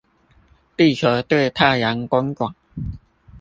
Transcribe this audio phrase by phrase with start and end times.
[0.75, 2.55] 地球對太陽公轉